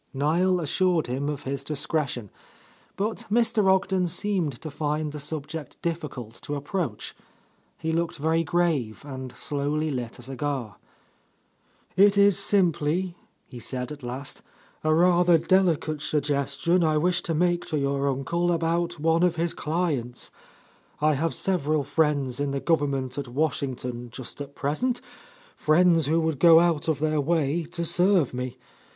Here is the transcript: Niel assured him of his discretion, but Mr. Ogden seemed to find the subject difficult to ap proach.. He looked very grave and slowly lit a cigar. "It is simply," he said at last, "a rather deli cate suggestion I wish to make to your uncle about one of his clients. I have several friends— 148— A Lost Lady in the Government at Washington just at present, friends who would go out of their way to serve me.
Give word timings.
Niel 0.15 0.59
assured 0.59 1.05
him 1.05 1.29
of 1.29 1.43
his 1.43 1.63
discretion, 1.63 2.31
but 2.95 3.27
Mr. 3.31 3.67
Ogden 3.71 4.07
seemed 4.07 4.59
to 4.61 4.71
find 4.71 5.11
the 5.11 5.19
subject 5.19 5.79
difficult 5.83 6.33
to 6.41 6.55
ap 6.55 6.63
proach.. 6.63 7.13
He 7.77 7.91
looked 7.91 8.17
very 8.17 8.43
grave 8.43 9.05
and 9.05 9.31
slowly 9.33 9.91
lit 9.91 10.17
a 10.17 10.23
cigar. 10.23 10.77
"It 11.95 12.17
is 12.17 12.39
simply," 12.39 13.15
he 13.45 13.59
said 13.59 13.91
at 13.91 14.01
last, 14.01 14.41
"a 14.83 14.91
rather 14.91 15.37
deli 15.37 15.77
cate 15.77 16.01
suggestion 16.01 16.83
I 16.83 16.97
wish 16.97 17.21
to 17.21 17.35
make 17.35 17.67
to 17.67 17.77
your 17.77 18.09
uncle 18.09 18.51
about 18.51 18.99
one 18.99 19.21
of 19.21 19.35
his 19.35 19.53
clients. 19.53 20.31
I 20.99 21.13
have 21.13 21.35
several 21.35 21.83
friends— 21.83 22.39
148— 22.39 22.39
A 22.39 22.39
Lost 22.39 22.39
Lady 22.39 22.47
in 22.47 22.51
the 22.51 22.65
Government 22.99 23.17
at 23.27 23.31
Washington 23.31 24.09
just 24.09 24.41
at 24.41 24.55
present, 24.55 24.99
friends 25.55 26.07
who 26.07 26.19
would 26.21 26.39
go 26.39 26.59
out 26.59 26.87
of 26.87 26.97
their 26.97 27.21
way 27.21 27.61
to 27.65 27.85
serve 27.85 28.33
me. 28.33 28.57